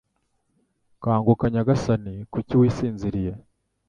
Kanguka 1.03 1.45
Nyagasani 1.53 2.13
kuki 2.33 2.53
wisinziriye? 2.59 3.33